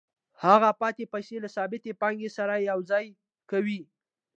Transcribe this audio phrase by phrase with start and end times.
[0.43, 3.05] هغه پاتې پیسې له ثابتې پانګې سره یوځای
[3.51, 3.81] کوي